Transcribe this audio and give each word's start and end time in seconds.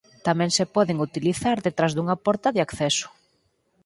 Tamén 0.27 0.51
se 0.57 0.65
poden 0.75 0.97
utilizar 1.07 1.57
detrás 1.65 1.91
dunha 1.93 2.19
porta 2.25 2.53
de 2.55 2.63
acceso. 2.67 3.07